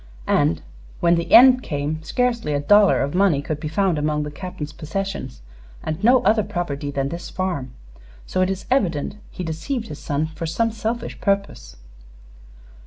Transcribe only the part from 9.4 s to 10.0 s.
deceived his